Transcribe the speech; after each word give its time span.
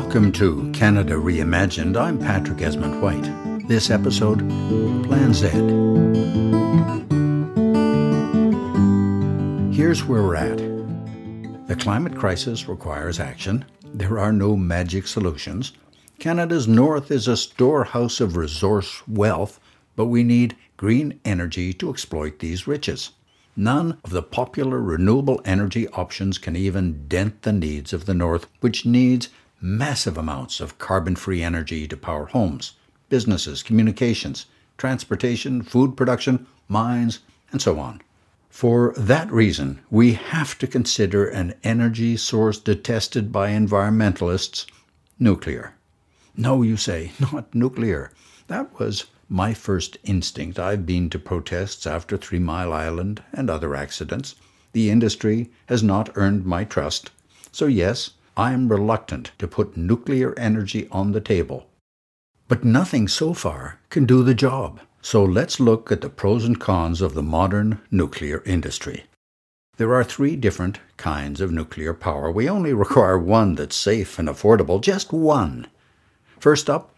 Welcome 0.00 0.30
to 0.34 0.70
Canada 0.70 1.14
Reimagined. 1.14 1.96
I'm 1.96 2.20
Patrick 2.20 2.58
Esmonde-White. 2.58 3.66
This 3.66 3.90
episode, 3.90 4.38
Plan 5.08 5.34
Z. 5.34 5.48
Here's 9.76 10.04
where 10.04 10.22
we're 10.22 10.36
at. 10.36 10.58
The 11.66 11.74
climate 11.74 12.16
crisis 12.16 12.68
requires 12.68 13.18
action. 13.18 13.64
There 13.82 14.20
are 14.20 14.32
no 14.32 14.56
magic 14.56 15.08
solutions. 15.08 15.72
Canada's 16.20 16.68
north 16.68 17.10
is 17.10 17.26
a 17.26 17.36
storehouse 17.36 18.20
of 18.20 18.36
resource 18.36 19.02
wealth, 19.08 19.58
but 19.96 20.06
we 20.06 20.22
need 20.22 20.56
green 20.76 21.18
energy 21.24 21.72
to 21.72 21.90
exploit 21.90 22.38
these 22.38 22.68
riches. 22.68 23.10
None 23.56 23.98
of 24.04 24.10
the 24.10 24.22
popular 24.22 24.80
renewable 24.80 25.40
energy 25.44 25.88
options 25.88 26.38
can 26.38 26.54
even 26.54 27.08
dent 27.08 27.42
the 27.42 27.52
needs 27.52 27.92
of 27.92 28.06
the 28.06 28.14
North, 28.14 28.46
which 28.60 28.86
needs 28.86 29.28
massive 29.60 30.16
amounts 30.16 30.60
of 30.60 30.78
carbon 30.78 31.16
free 31.16 31.42
energy 31.42 31.86
to 31.88 31.96
power 31.96 32.26
homes, 32.26 32.74
businesses, 33.08 33.62
communications, 33.62 34.46
transportation, 34.76 35.62
food 35.62 35.96
production, 35.96 36.46
mines, 36.68 37.20
and 37.50 37.60
so 37.60 37.78
on. 37.78 38.00
For 38.48 38.94
that 38.96 39.30
reason, 39.30 39.80
we 39.90 40.14
have 40.14 40.58
to 40.58 40.66
consider 40.66 41.26
an 41.26 41.54
energy 41.62 42.16
source 42.16 42.58
detested 42.58 43.30
by 43.30 43.50
environmentalists 43.50 44.66
nuclear. 45.18 45.74
No, 46.36 46.62
you 46.62 46.76
say, 46.76 47.12
not 47.32 47.54
nuclear. 47.54 48.12
That 48.46 48.78
was 48.78 49.06
my 49.28 49.52
first 49.52 49.98
instinct. 50.04 50.58
I've 50.58 50.86
been 50.86 51.10
to 51.10 51.18
protests 51.18 51.86
after 51.86 52.16
Three 52.16 52.38
Mile 52.38 52.72
Island 52.72 53.22
and 53.32 53.50
other 53.50 53.74
accidents. 53.74 54.34
The 54.72 54.90
industry 54.90 55.50
has 55.66 55.82
not 55.82 56.10
earned 56.14 56.46
my 56.46 56.64
trust. 56.64 57.10
So, 57.52 57.66
yes, 57.66 58.12
I 58.38 58.52
am 58.52 58.68
reluctant 58.68 59.32
to 59.40 59.48
put 59.48 59.76
nuclear 59.76 60.32
energy 60.38 60.86
on 60.92 61.10
the 61.10 61.20
table. 61.20 61.66
But 62.46 62.62
nothing 62.62 63.08
so 63.08 63.34
far 63.34 63.80
can 63.90 64.06
do 64.06 64.22
the 64.22 64.32
job. 64.32 64.78
So 65.02 65.24
let's 65.24 65.58
look 65.58 65.90
at 65.90 66.02
the 66.02 66.08
pros 66.08 66.44
and 66.44 66.60
cons 66.60 67.00
of 67.00 67.14
the 67.14 67.22
modern 67.22 67.80
nuclear 67.90 68.44
industry. 68.46 69.06
There 69.76 69.92
are 69.92 70.04
three 70.04 70.36
different 70.36 70.78
kinds 70.96 71.40
of 71.40 71.50
nuclear 71.50 71.92
power. 71.92 72.30
We 72.30 72.48
only 72.48 72.72
require 72.72 73.18
one 73.18 73.56
that's 73.56 73.74
safe 73.74 74.20
and 74.20 74.28
affordable, 74.28 74.80
just 74.80 75.12
one. 75.12 75.66
First 76.38 76.70
up, 76.70 76.94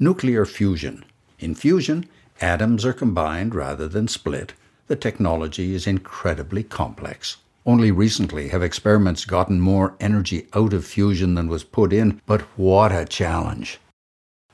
nuclear 0.00 0.44
fusion. 0.44 1.04
In 1.38 1.54
fusion, 1.54 2.08
atoms 2.40 2.84
are 2.84 2.92
combined 2.92 3.54
rather 3.54 3.86
than 3.86 4.08
split. 4.08 4.54
The 4.88 4.96
technology 4.96 5.72
is 5.72 5.86
incredibly 5.86 6.64
complex. 6.64 7.36
Only 7.66 7.90
recently 7.90 8.48
have 8.48 8.62
experiments 8.62 9.24
gotten 9.24 9.60
more 9.60 9.94
energy 10.00 10.48
out 10.54 10.72
of 10.72 10.86
fusion 10.86 11.34
than 11.34 11.48
was 11.48 11.62
put 11.62 11.92
in, 11.92 12.20
but 12.24 12.42
what 12.56 12.90
a 12.90 13.04
challenge! 13.04 13.78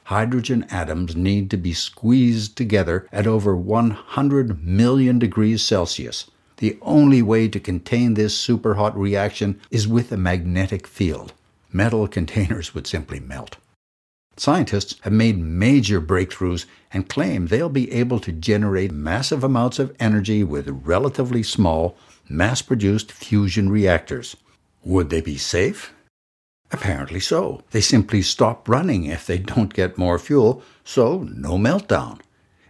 Hydrogen 0.04 0.66
atoms 0.70 1.16
need 1.16 1.50
to 1.50 1.56
be 1.56 1.72
squeezed 1.72 2.56
together 2.56 3.08
at 3.12 3.26
over 3.26 3.56
100 3.56 4.64
million 4.64 5.18
degrees 5.18 5.62
Celsius. 5.62 6.30
The 6.58 6.78
only 6.82 7.22
way 7.22 7.48
to 7.48 7.60
contain 7.60 8.14
this 8.14 8.36
superhot 8.36 8.94
reaction 8.96 9.60
is 9.70 9.88
with 9.88 10.10
a 10.10 10.16
magnetic 10.16 10.86
field. 10.86 11.32
Metal 11.72 12.08
containers 12.08 12.74
would 12.74 12.86
simply 12.86 13.20
melt. 13.20 13.56
Scientists 14.36 14.96
have 15.02 15.12
made 15.12 15.38
major 15.38 16.00
breakthroughs 16.00 16.66
and 16.92 17.08
claim 17.08 17.46
they'll 17.46 17.68
be 17.68 17.91
able 17.91 18.20
to 18.20 18.32
generate 18.32 18.92
massive 18.92 19.42
amounts 19.42 19.78
of 19.78 19.94
energy 19.98 20.44
with 20.44 20.68
relatively 20.68 21.42
small, 21.42 21.96
mass 22.28 22.62
produced 22.62 23.12
fusion 23.12 23.70
reactors. 23.70 24.36
Would 24.84 25.10
they 25.10 25.20
be 25.20 25.36
safe? 25.36 25.92
Apparently 26.70 27.20
so. 27.20 27.62
They 27.70 27.81
simply 27.81 28.22
stop 28.22 28.69
running 28.69 29.04
if 29.04 29.26
they 29.26 29.38
don't 29.38 29.72
get 29.72 29.98
more 29.98 30.19
fuel, 30.19 30.62
so 30.84 31.22
no 31.22 31.59
meltdown. 31.59 32.20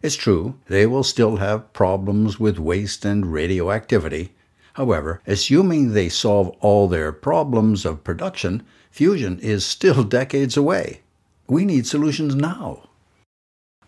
It's 0.03 0.17
true, 0.17 0.55
they 0.67 0.87
will 0.87 1.03
still 1.03 1.37
have 1.37 1.72
problems 1.72 2.39
with 2.39 2.59
waste 2.59 3.05
and 3.05 3.33
radioactivity. 3.33 4.34
However, 4.75 5.22
assuming 5.27 5.93
they 5.93 6.11
solve 6.11 6.55
all 6.61 6.87
their 6.87 7.11
problems 7.11 7.87
of 7.87 8.05
production, 8.05 8.62
fusion 8.91 9.38
is 9.41 9.65
still 9.65 10.05
decades 10.21 10.56
away. 10.56 11.00
We 11.49 11.65
need 11.65 11.87
solutions 11.87 12.34
now. 12.34 12.83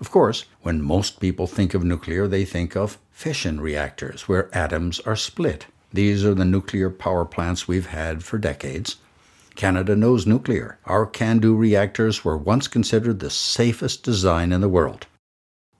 Of 0.01 0.11
course, 0.11 0.45
when 0.63 0.81
most 0.83 1.21
people 1.21 1.47
think 1.47 1.75
of 1.75 1.83
nuclear, 1.83 2.29
they 2.29 2.45
think 2.45 2.77
of 2.77 2.99
fission 3.11 3.61
reactors, 3.61 4.29
where 4.29 4.49
atoms 4.57 5.01
are 5.01 5.17
split. 5.17 5.67
These 5.93 6.25
are 6.25 6.35
the 6.35 6.45
nuclear 6.45 6.91
power 6.91 7.25
plants 7.25 7.67
we've 7.67 7.87
had 7.87 8.23
for 8.23 8.39
decades. 8.39 8.97
Canada 9.57 9.97
knows 9.97 10.25
nuclear. 10.27 10.79
Our 10.85 11.05
CANDU 11.05 11.59
reactors 11.59 12.25
were 12.25 12.37
once 12.37 12.69
considered 12.69 13.19
the 13.19 13.31
safest 13.31 14.05
design 14.05 14.53
in 14.53 14.61
the 14.61 14.69
world. 14.69 15.07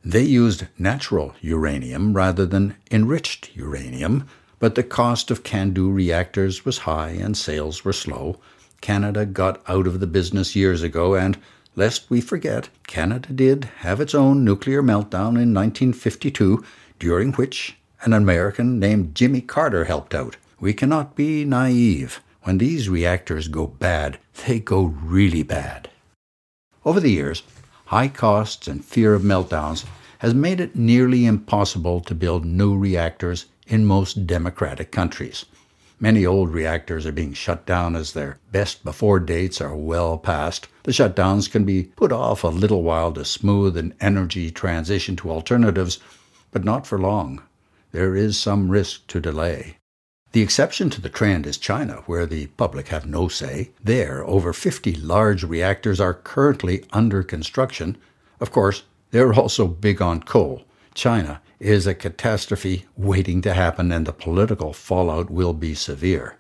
They 0.05 0.23
used 0.23 0.67
natural 0.79 1.35
uranium 1.41 2.15
rather 2.15 2.45
than 2.45 2.75
enriched 2.91 3.51
uranium, 3.55 4.27
but 4.59 4.75
the 4.75 4.83
cost 4.83 5.31
of 5.31 5.45
CANDU 5.45 5.95
reactors 5.95 6.65
was 6.65 6.79
high 6.79 7.11
and 7.11 7.37
sales 7.37 7.85
were 7.85 7.93
slow. 7.93 8.41
Canada 8.81 9.25
got 9.27 9.63
out 9.69 9.87
of 9.87 10.01
the 10.01 10.07
business 10.07 10.57
years 10.57 10.83
ago, 10.83 11.15
and 11.15 11.39
lest 11.79 12.11
we 12.11 12.21
forget, 12.21 12.69
Canada 12.89 13.33
did 13.33 13.65
have 13.87 14.01
its 14.01 14.13
own 14.13 14.45
nuclear 14.45 14.83
meltdown 14.83 15.39
in 15.39 15.55
1952, 15.55 16.65
during 16.99 17.33
which 17.35 17.77
an 18.03 18.13
American 18.13 18.81
named 18.81 19.15
Jimmy 19.15 19.41
Carter 19.41 19.85
helped 19.85 20.13
out. 20.13 20.37
We 20.59 20.75
cannot 20.75 21.15
be 21.15 21.45
naive. 21.45 22.21
When 22.43 22.59
these 22.59 22.89
reactors 22.89 23.47
go 23.47 23.69
bad, 23.69 24.19
they 24.45 24.59
go 24.59 24.83
really 24.83 25.45
bad. 25.45 25.89
Over 26.85 26.99
the 26.99 27.13
years, 27.13 27.45
high 27.87 28.09
costs 28.09 28.67
and 28.67 28.85
fear 28.85 29.15
of 29.15 29.23
meltdowns 29.23 29.85
has 30.19 30.35
made 30.35 30.59
it 30.59 30.75
nearly 30.75 31.27
impossible 31.27 32.01
to 32.01 32.15
build 32.15 32.45
new 32.45 32.77
reactors 32.77 33.47
in 33.69 33.87
most 33.87 34.27
democratic 34.27 34.91
countries. 34.91 35.45
Many 36.01 36.25
old 36.25 36.51
reactors 36.51 37.07
are 37.07 37.13
being 37.13 37.33
shut 37.33 37.67
down 37.67 37.97
as 37.97 38.13
their 38.13 38.39
best 38.53 38.85
before 38.85 39.19
dates 39.19 39.61
are 39.61 39.75
well 39.75 40.17
past. 40.17 40.69
The 40.85 40.93
shutdowns 40.93 41.51
can 41.51 41.65
be 41.65 41.85
put 41.97 42.13
off 42.13 42.45
a 42.45 42.49
little 42.49 42.85
while 42.85 43.13
to 43.15 43.25
smooth 43.25 43.77
an 43.77 43.95
energy 44.01 44.53
transition 44.53 45.17
to 45.17 45.31
alternatives, 45.31 45.99
but 46.53 46.63
not 46.63 46.87
for 46.87 47.01
long. 47.01 47.43
There 47.91 48.15
is 48.15 48.39
some 48.39 48.71
risk 48.71 49.09
to 49.09 49.21
delay. 49.21 49.79
The 50.31 50.43
exception 50.43 50.89
to 50.91 51.01
the 51.01 51.09
trend 51.09 51.47
is 51.47 51.59
China, 51.59 52.03
where 52.07 52.27
the 52.27 52.47
public 52.49 52.89
have 52.89 53.07
no 53.07 53.27
say. 53.27 53.71
There, 53.83 54.23
over 54.25 54.53
50 54.53 54.95
large 54.95 55.43
reactors 55.43 56.01
are 56.01 56.15
currently 56.15 56.85
under 56.93 57.25
construction. 57.25 57.97
Of 58.39 58.53
course, 58.53 58.85
they're 59.11 59.33
also 59.33 59.67
big 59.67 60.01
on 60.01 60.23
coal. 60.23 60.63
China 60.95 61.41
is 61.61 61.87
a 61.87 61.95
catastrophe 61.95 62.87
waiting 62.97 63.41
to 63.43 63.55
happen, 63.55 63.91
and 63.91 64.07
the 64.07 64.13
political 64.13 64.73
fallout 64.73 65.31
will 65.31 65.53
be 65.53 65.75
severe. 65.75 66.37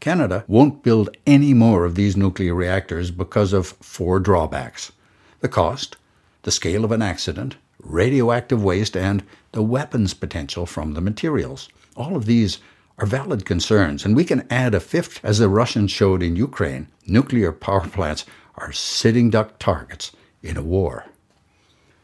Canada 0.00 0.44
won't 0.46 0.82
build 0.82 1.10
any 1.26 1.54
more 1.54 1.84
of 1.84 1.94
these 1.94 2.16
nuclear 2.16 2.54
reactors 2.54 3.10
because 3.10 3.52
of 3.52 3.68
four 3.80 4.20
drawbacks 4.20 4.92
the 5.40 5.48
cost, 5.48 5.96
the 6.42 6.50
scale 6.50 6.84
of 6.84 6.92
an 6.92 7.02
accident, 7.02 7.56
radioactive 7.78 8.62
waste, 8.62 8.96
and 8.96 9.22
the 9.52 9.62
weapons 9.62 10.14
potential 10.14 10.64
from 10.64 10.94
the 10.94 11.00
materials. 11.00 11.68
All 11.94 12.16
of 12.16 12.24
these 12.26 12.58
are 12.98 13.06
valid 13.06 13.44
concerns, 13.44 14.04
and 14.04 14.16
we 14.16 14.24
can 14.24 14.46
add 14.50 14.74
a 14.74 14.80
fifth, 14.80 15.20
as 15.22 15.38
the 15.38 15.48
Russians 15.48 15.90
showed 15.90 16.22
in 16.22 16.36
Ukraine. 16.36 16.88
Nuclear 17.06 17.52
power 17.52 17.86
plants 17.86 18.24
are 18.54 18.72
sitting 18.72 19.28
duck 19.28 19.58
targets 19.58 20.12
in 20.42 20.56
a 20.56 20.62
war. 20.62 21.04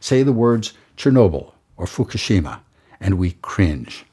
Say 0.00 0.22
the 0.22 0.32
words 0.32 0.74
Chernobyl 0.96 1.51
or 1.82 1.86
Fukushima, 1.86 2.60
and 3.00 3.18
we 3.18 3.32
cringe. 3.42 4.04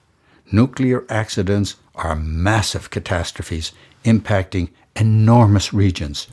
Nuclear 0.52 1.06
accidents 1.08 1.76
are 1.94 2.16
massive 2.16 2.90
catastrophes 2.90 3.74
impacting 4.04 4.70
enormous 4.96 5.72
regions. 5.72 6.28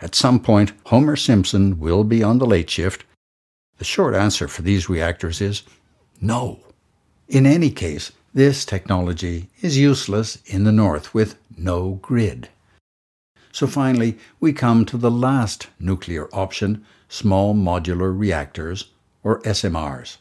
At 0.00 0.16
some 0.16 0.40
point, 0.40 0.72
Homer 0.86 1.14
Simpson 1.14 1.78
will 1.78 2.02
be 2.02 2.24
on 2.24 2.38
the 2.38 2.46
late 2.54 2.68
shift. 2.68 3.04
The 3.78 3.84
short 3.84 4.16
answer 4.16 4.48
for 4.48 4.62
these 4.62 4.88
reactors 4.88 5.40
is 5.40 5.62
no. 6.20 6.58
In 7.28 7.46
any 7.46 7.70
case, 7.70 8.10
this 8.34 8.64
technology 8.64 9.48
is 9.62 9.78
useless 9.78 10.38
in 10.46 10.64
the 10.64 10.72
north 10.72 11.14
with 11.14 11.36
no 11.56 12.00
grid. 12.02 12.48
So 13.52 13.68
finally, 13.68 14.18
we 14.40 14.52
come 14.52 14.84
to 14.86 14.96
the 14.96 15.10
last 15.10 15.68
nuclear 15.78 16.28
option 16.32 16.84
small 17.08 17.54
modular 17.54 18.16
reactors, 18.16 18.90
or 19.22 19.40
SMRs. 19.42 20.16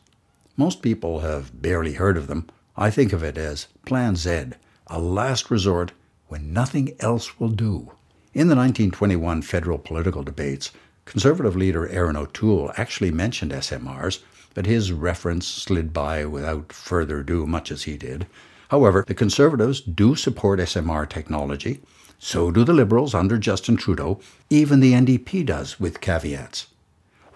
Most 0.59 0.81
people 0.81 1.21
have 1.21 1.61
barely 1.61 1.93
heard 1.93 2.17
of 2.17 2.27
them. 2.27 2.45
I 2.75 2.89
think 2.89 3.13
of 3.13 3.23
it 3.23 3.37
as 3.37 3.67
Plan 3.85 4.17
Z, 4.17 4.47
a 4.87 4.99
last 4.99 5.49
resort 5.49 5.93
when 6.27 6.51
nothing 6.51 6.97
else 6.99 7.39
will 7.39 7.47
do. 7.47 7.93
In 8.33 8.49
the 8.49 8.57
1921 8.57 9.41
federal 9.41 9.77
political 9.77 10.21
debates, 10.21 10.71
conservative 11.05 11.55
leader 11.55 11.87
Erin 11.87 12.17
O'Toole 12.17 12.73
actually 12.75 13.09
mentioned 13.09 13.53
SMRs, 13.53 14.19
but 14.53 14.65
his 14.65 14.91
reference 14.91 15.47
slid 15.47 15.93
by 15.93 16.25
without 16.25 16.73
further 16.73 17.21
ado, 17.21 17.47
much 17.47 17.71
as 17.71 17.83
he 17.83 17.95
did. 17.95 18.27
However, 18.67 19.05
the 19.07 19.13
Conservatives 19.13 19.79
do 19.79 20.13
support 20.13 20.59
SMR 20.59 21.07
technology. 21.07 21.79
So 22.17 22.51
do 22.51 22.65
the 22.65 22.73
Liberals 22.73 23.15
under 23.15 23.37
Justin 23.37 23.77
Trudeau. 23.77 24.19
Even 24.49 24.81
the 24.81 24.91
NDP 24.91 25.45
does, 25.45 25.79
with 25.79 26.01
caveats. 26.01 26.67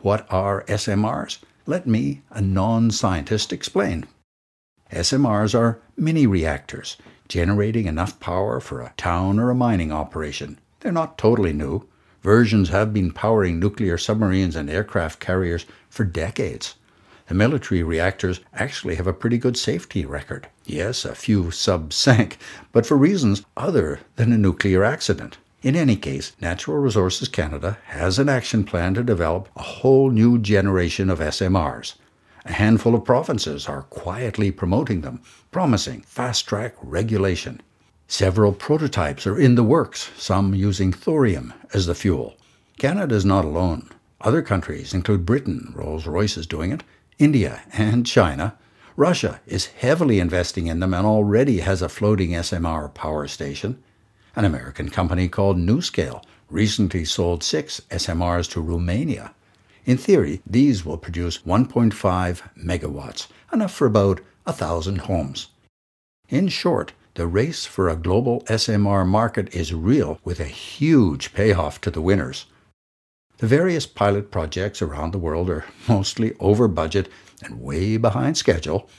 What 0.02 0.28
are 0.30 0.66
SMRs? 0.66 1.38
Let 1.65 1.88
me, 1.88 2.21
a 2.30 2.42
non 2.42 2.92
scientist, 2.92 3.54
explain. 3.54 4.06
SMRs 4.92 5.57
are 5.57 5.80
mini 5.95 6.27
reactors, 6.27 6.98
generating 7.30 7.88
enough 7.88 8.19
power 8.19 8.60
for 8.60 8.81
a 8.81 8.94
town 8.98 9.39
or 9.39 9.50
a 9.50 9.56
mining 9.56 9.92
operation. 9.92 10.60
They're 10.81 10.92
not 10.92 11.18
totally 11.18 11.54
new. 11.54 11.88
Versions 12.21 12.69
have 12.69 12.94
been 12.94 13.12
powering 13.12 13.60
nuclear 13.60 13.98
submarines 13.98 14.57
and 14.57 14.69
aircraft 14.69 15.21
carriers 15.21 15.65
for 15.89 16.04
decades. 16.04 16.75
The 17.27 17.33
military 17.33 17.81
reactors 17.81 18.42
actually 18.54 18.95
have 18.95 19.07
a 19.07 19.13
pretty 19.13 19.38
good 19.38 19.56
safety 19.56 20.06
record. 20.06 20.50
Yes, 20.65 21.06
a 21.06 21.15
few 21.15 21.50
subs 21.51 21.95
sank, 21.95 22.38
but 22.74 22.86
for 22.86 22.98
reasons 22.98 23.44
other 23.56 24.01
than 24.18 24.33
a 24.33 24.38
nuclear 24.38 24.83
accident. 24.83 25.38
In 25.63 25.77
any 25.77 25.95
case, 25.95 26.33
Natural 26.42 26.75
Resources 26.75 27.30
Canada 27.30 27.77
has 27.86 28.19
an 28.19 28.27
action 28.27 28.65
plan 28.65 28.94
to 28.95 29.01
develop 29.01 29.48
a 29.56 29.63
whole 29.63 30.10
new 30.10 30.38
generation 30.38 31.10
of 31.10 31.19
SMRs. 31.19 31.95
A 32.44 32.51
handful 32.51 32.94
of 32.94 33.06
provinces 33.06 33.69
are 33.69 33.83
quietly 33.83 34.51
promoting 34.51 35.00
them, 35.00 35.21
promising 35.51 36.01
fast 36.01 36.45
track 36.45 36.75
regulation. 36.81 37.62
Several 38.10 38.51
prototypes 38.51 39.25
are 39.25 39.39
in 39.39 39.56
the 39.56 39.63
works, 39.63 40.12
some 40.18 40.54
using 40.54 40.92
thorium 40.92 41.54
as 41.74 41.86
the 41.86 41.95
fuel. 41.95 42.36
Canada 42.77 43.15
is 43.15 43.24
not 43.24 43.45
alone. 43.45 43.89
Other 44.19 44.42
countries 44.42 44.94
include 44.94 45.25
Britain, 45.25 45.71
Rolls 45.74 46.06
Royce 46.06 46.36
is 46.36 46.45
doing 46.45 46.74
it, 46.74 46.83
India, 47.19 47.62
and 47.71 48.06
China. 48.06 48.57
Russia 48.98 49.39
is 49.48 49.68
heavily 49.68 50.19
investing 50.19 50.68
in 50.68 50.81
them 50.81 50.94
and 50.94 51.07
already 51.07 51.62
has 51.62 51.81
a 51.81 51.88
floating 51.88 52.31
SMR 52.31 52.94
power 52.94 53.30
station. 53.30 53.81
An 54.36 54.46
American 54.46 54.90
company 54.90 55.28
called 55.28 55.58
NuScale 55.58 56.24
recently 56.50 57.06
sold 57.06 57.44
six 57.44 57.82
SMRs 57.92 58.50
to 58.52 58.62
Romania. 58.62 59.34
In 59.86 59.98
theory, 59.98 60.42
these 60.46 60.84
will 60.84 60.98
produce 60.98 61.40
1.5 61.40 62.42
megawatts, 62.58 63.28
enough 63.52 63.74
for 63.74 63.86
about 63.86 64.22
a 64.46 64.54
thousand 64.54 65.02
homes. 65.02 65.50
In 66.30 66.48
short, 66.48 66.94
the 67.14 67.28
race 67.28 67.66
for 67.66 67.90
a 67.90 67.96
global 67.96 68.42
SMR 68.46 69.06
market 69.06 69.54
is 69.54 69.72
real 69.74 70.20
with 70.24 70.40
a 70.40 70.46
huge 70.46 71.34
payoff 71.34 71.80
to 71.82 71.92
the 71.92 72.02
winners. 72.02 72.48
The 73.38 73.46
various 73.48 73.86
pilot 73.86 74.32
projects 74.32 74.82
around 74.82 75.12
the 75.12 75.20
world 75.20 75.50
are 75.50 75.66
mostly 75.88 76.34
over 76.40 76.68
budget 76.68 77.08
and 77.44 77.62
way 77.62 77.98
behind 77.98 78.38
schedule. 78.38 78.90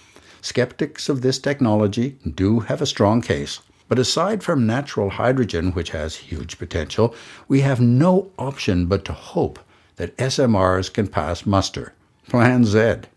Skeptics 0.43 1.09
of 1.09 1.23
this 1.23 1.41
technology 1.41 2.19
do 2.35 2.61
have 2.61 2.81
a 2.81 2.87
strong 2.87 3.21
case. 3.21 3.61
But 3.89 3.99
aside 3.99 4.43
from 4.43 4.67
natural 4.67 5.11
hydrogen, 5.11 5.73
which 5.73 5.91
has 5.91 6.17
huge 6.17 6.59
potential, 6.59 7.15
we 7.49 7.61
have 7.61 7.81
no 7.81 8.31
option 8.39 8.87
but 8.87 9.05
to 9.05 9.13
hope 9.13 9.59
that 9.97 10.17
SMRs 10.17 10.93
can 10.93 11.07
pass 11.07 11.45
muster. 11.45 11.93
Plan 12.29 12.65
Z. 12.65 13.09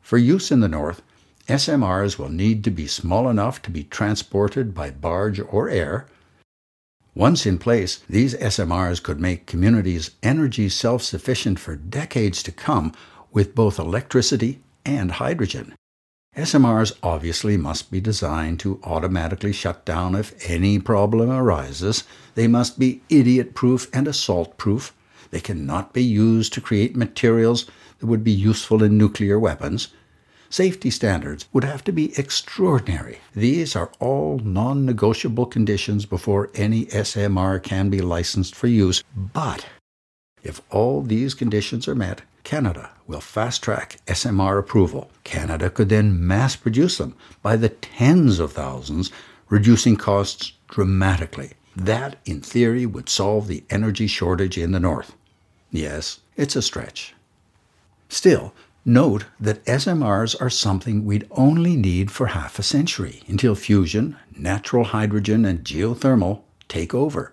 For 0.00 0.18
use 0.18 0.50
in 0.50 0.60
the 0.60 0.68
North, 0.68 1.02
SMRs 1.48 2.18
will 2.18 2.28
need 2.28 2.64
to 2.64 2.70
be 2.70 2.86
small 2.86 3.28
enough 3.28 3.62
to 3.62 3.70
be 3.70 3.84
transported 3.84 4.74
by 4.74 4.90
barge 4.90 5.40
or 5.40 5.68
air. 5.68 6.06
Once 7.14 7.46
in 7.46 7.58
place, 7.58 8.00
these 8.08 8.34
SMRs 8.34 9.02
could 9.02 9.20
make 9.20 9.46
communities 9.46 10.10
energy 10.22 10.68
self 10.68 11.02
sufficient 11.02 11.58
for 11.58 11.76
decades 11.76 12.42
to 12.42 12.52
come 12.52 12.92
with 13.32 13.54
both 13.54 13.78
electricity 13.78 14.60
and 14.84 15.12
hydrogen. 15.12 15.74
SMRs 16.36 16.92
obviously 17.02 17.56
must 17.56 17.90
be 17.90 17.98
designed 17.98 18.60
to 18.60 18.78
automatically 18.84 19.52
shut 19.52 19.86
down 19.86 20.14
if 20.14 20.34
any 20.50 20.78
problem 20.78 21.30
arises. 21.30 22.04
They 22.34 22.46
must 22.46 22.78
be 22.78 23.00
idiot 23.08 23.54
proof 23.54 23.88
and 23.90 24.06
assault 24.06 24.58
proof. 24.58 24.92
They 25.30 25.40
cannot 25.40 25.94
be 25.94 26.04
used 26.04 26.52
to 26.52 26.60
create 26.60 26.94
materials 26.94 27.64
that 27.98 28.06
would 28.06 28.22
be 28.22 28.32
useful 28.32 28.82
in 28.82 28.98
nuclear 28.98 29.38
weapons. 29.38 29.88
Safety 30.50 30.90
standards 30.90 31.48
would 31.54 31.64
have 31.64 31.82
to 31.84 31.92
be 31.92 32.16
extraordinary. 32.18 33.18
These 33.34 33.74
are 33.74 33.90
all 33.98 34.38
non 34.38 34.84
negotiable 34.84 35.46
conditions 35.46 36.04
before 36.04 36.50
any 36.54 36.84
SMR 36.86 37.62
can 37.62 37.88
be 37.88 38.02
licensed 38.02 38.54
for 38.54 38.66
use. 38.66 39.02
But 39.16 39.66
if 40.42 40.60
all 40.70 41.00
these 41.00 41.32
conditions 41.32 41.88
are 41.88 41.94
met, 41.94 42.20
Canada 42.46 42.90
will 43.08 43.20
fast 43.20 43.60
track 43.60 43.96
SMR 44.06 44.56
approval. 44.56 45.10
Canada 45.24 45.68
could 45.68 45.88
then 45.88 46.24
mass 46.24 46.54
produce 46.54 46.96
them 46.96 47.16
by 47.42 47.56
the 47.56 47.70
tens 47.70 48.38
of 48.38 48.52
thousands, 48.52 49.10
reducing 49.48 49.96
costs 49.96 50.52
dramatically. 50.68 51.54
That, 51.74 52.20
in 52.24 52.40
theory, 52.40 52.86
would 52.86 53.08
solve 53.08 53.48
the 53.48 53.64
energy 53.68 54.06
shortage 54.06 54.56
in 54.56 54.70
the 54.70 54.78
North. 54.78 55.16
Yes, 55.72 56.20
it's 56.36 56.54
a 56.54 56.62
stretch. 56.62 57.16
Still, 58.08 58.54
Note 58.84 59.24
that 59.40 59.64
SMRs 59.64 60.40
are 60.40 60.48
something 60.48 61.04
we'd 61.04 61.26
only 61.32 61.74
need 61.74 62.12
for 62.12 62.28
half 62.28 62.60
a 62.60 62.62
century 62.62 63.24
until 63.26 63.56
fusion, 63.56 64.16
natural 64.36 64.84
hydrogen, 64.84 65.44
and 65.44 65.64
geothermal 65.64 66.42
take 66.68 66.94
over. 66.94 67.32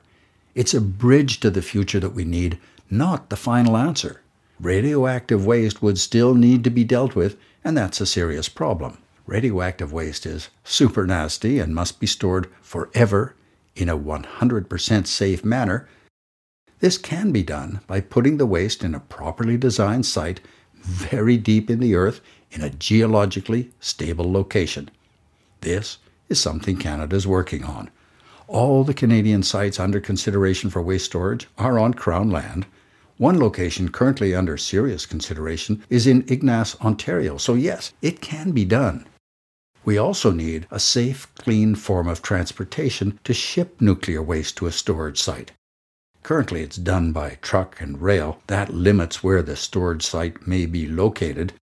It's 0.56 0.74
a 0.74 0.82
bridge 0.82 1.40
to 1.42 1.52
the 1.52 1.62
future 1.62 2.00
that 2.00 2.16
we 2.16 2.26
need, 2.26 2.58
not 2.90 3.30
the 3.30 3.36
final 3.36 3.78
answer. 3.78 4.22
Radioactive 4.60 5.46
waste 5.46 5.82
would 5.82 5.98
still 5.98 6.36
need 6.36 6.64
to 6.64 6.70
be 6.70 6.84
dealt 6.84 7.16
with, 7.16 7.38
and 7.64 7.76
that's 7.76 8.00
a 8.00 8.06
serious 8.06 8.50
problem. 8.50 8.98
Radioactive 9.26 9.94
waste 9.94 10.26
is 10.26 10.50
super 10.64 11.08
nasty 11.08 11.60
and 11.60 11.74
must 11.74 12.00
be 12.00 12.08
stored 12.08 12.50
forever 12.62 13.36
in 13.76 13.90
a 13.90 13.98
100% 13.98 15.08
safe 15.08 15.44
manner. 15.44 15.88
This 16.80 16.98
can 16.98 17.32
be 17.32 17.44
done 17.44 17.80
by 17.88 18.02
putting 18.02 18.38
the 18.38 18.46
waste 18.46 18.84
in 18.84 18.94
a 18.94 19.00
properly 19.00 19.58
designed 19.58 20.06
site 20.06 20.42
very 20.76 21.38
deep 21.38 21.70
in 21.70 21.80
the 21.80 21.96
earth 21.96 22.20
in 22.52 22.62
a 22.62 22.70
geologically 22.70 23.72
stable 23.80 24.30
location. 24.30 24.92
This 25.62 25.98
is 26.28 26.40
something 26.40 26.78
Canada 26.78 27.16
is 27.16 27.26
working 27.26 27.64
on. 27.64 27.90
All 28.48 28.84
the 28.84 28.94
Canadian 28.94 29.44
sites 29.44 29.80
under 29.80 30.02
consideration 30.02 30.70
for 30.70 30.82
waste 30.82 31.06
storage 31.06 31.48
are 31.58 31.80
on 31.80 31.94
Crown 31.94 32.30
land. 32.30 32.66
One 33.18 33.40
location 33.40 33.90
currently 33.90 34.34
under 34.34 34.58
serious 34.58 35.06
consideration 35.06 35.84
is 35.90 36.08
in 36.08 36.26
Ignace, 36.28 36.76
Ontario, 36.82 37.38
so 37.38 37.54
yes, 37.54 37.94
it 38.02 38.22
can 38.22 38.52
be 38.52 38.66
done. 38.66 39.06
We 39.86 39.98
also 39.98 40.32
need 40.32 40.66
a 40.72 40.80
safe, 40.80 41.28
clean 41.36 41.76
form 41.76 42.08
of 42.08 42.22
transportation 42.22 43.20
to 43.24 43.34
ship 43.34 43.80
nuclear 43.80 44.22
waste 44.22 44.58
to 44.58 44.66
a 44.66 44.72
storage 44.72 45.22
site. 45.22 45.52
Currently, 46.24 46.62
it's 46.62 46.78
done 46.78 47.12
by 47.12 47.38
truck 47.42 47.82
and 47.82 48.02
rail. 48.02 48.40
That 48.48 48.74
limits 48.74 49.24
where 49.24 49.44
the 49.44 49.58
storage 49.58 50.04
site 50.04 50.48
may 50.48 50.66
be 50.66 50.88
located. 50.88 51.54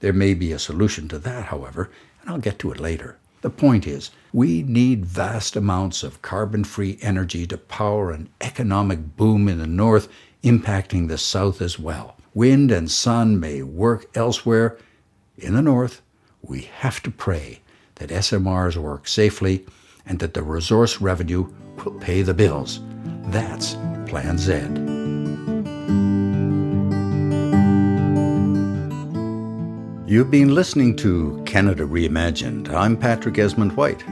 There 0.00 0.12
may 0.12 0.34
be 0.34 0.52
a 0.52 0.58
solution 0.58 1.08
to 1.08 1.18
that, 1.20 1.46
however, 1.46 1.90
and 2.20 2.30
I'll 2.30 2.38
get 2.38 2.58
to 2.60 2.70
it 2.70 2.78
later. 2.78 3.16
The 3.40 3.50
point 3.50 3.86
is, 3.86 4.10
we 4.32 4.62
need 4.62 5.06
vast 5.06 5.56
amounts 5.56 6.02
of 6.02 6.22
carbon 6.22 6.64
free 6.64 6.98
energy 7.00 7.46
to 7.46 7.58
power 7.58 8.10
an 8.10 8.28
economic 8.40 9.16
boom 9.16 9.48
in 9.48 9.58
the 9.58 9.66
north, 9.66 10.08
impacting 10.44 11.08
the 11.08 11.18
south 11.18 11.60
as 11.60 11.78
well. 11.78 12.16
Wind 12.34 12.70
and 12.70 12.90
sun 12.90 13.40
may 13.40 13.62
work 13.62 14.06
elsewhere. 14.14 14.78
In 15.36 15.54
the 15.54 15.62
north, 15.62 16.02
we 16.42 16.62
have 16.80 17.02
to 17.02 17.10
pray 17.10 17.60
that 17.96 18.10
SMRs 18.10 18.76
work 18.76 19.08
safely 19.08 19.64
and 20.06 20.18
that 20.18 20.34
the 20.34 20.42
resource 20.42 21.00
revenue 21.00 21.50
will 21.82 21.98
pay 21.98 22.22
the 22.22 22.34
bills. 22.34 22.80
That's 23.26 23.74
Plan 24.06 24.36
Z. 24.38 24.52
You've 30.06 30.30
been 30.30 30.54
listening 30.54 30.94
to 30.96 31.42
Canada 31.46 31.84
Reimagined. 31.84 32.68
I'm 32.70 32.96
Patrick 32.96 33.36
Esmonde-White. 33.36 34.04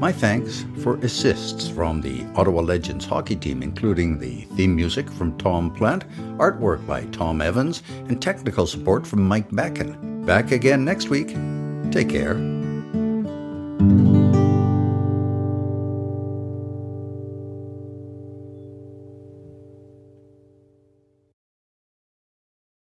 My 0.00 0.12
thanks 0.12 0.64
for 0.82 0.96
assists 1.04 1.68
from 1.68 2.00
the 2.00 2.24
Ottawa 2.34 2.62
Legends 2.62 3.04
hockey 3.04 3.36
team, 3.36 3.62
including 3.62 4.18
the 4.18 4.46
theme 4.56 4.74
music 4.74 5.10
from 5.10 5.36
Tom 5.36 5.70
Plant, 5.74 6.08
artwork 6.38 6.86
by 6.86 7.04
Tom 7.12 7.42
Evans, 7.42 7.82
and 8.08 8.20
technical 8.20 8.66
support 8.66 9.06
from 9.06 9.28
Mike 9.28 9.50
Backen. 9.50 10.24
Back 10.24 10.52
again 10.52 10.86
next 10.86 11.10
week. 11.10 11.36
Take 11.92 12.08
care 12.08 12.59